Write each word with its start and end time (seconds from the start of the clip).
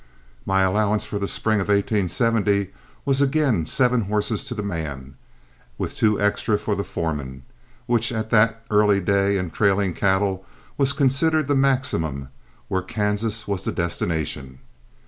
My 0.47 0.63
allowance 0.63 1.05
for 1.05 1.19
the 1.19 1.27
spring 1.27 1.59
of 1.59 1.67
1870 1.67 2.71
was 3.05 3.21
again 3.21 3.67
seven 3.67 4.01
horses 4.01 4.43
to 4.45 4.55
the 4.55 4.63
man, 4.63 5.15
with 5.77 5.95
two 5.95 6.19
extra 6.19 6.57
for 6.57 6.73
the 6.73 6.83
foreman, 6.83 7.43
which 7.85 8.11
at 8.11 8.31
that 8.31 8.63
early 8.71 8.99
day 8.99 9.37
in 9.37 9.51
trailing 9.51 9.93
cattle 9.93 10.43
was 10.75 10.91
considered 10.91 11.45
the 11.45 11.53
maximum 11.53 12.29
where 12.67 12.81
Kansas 12.81 13.47
was 13.47 13.61
the 13.61 13.71
destination. 13.71 14.57